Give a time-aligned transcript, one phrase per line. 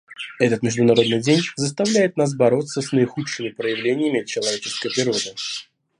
[0.39, 5.35] Этот Международный день заставляет нас бороться с наихудшими проявлениями человеческой природы.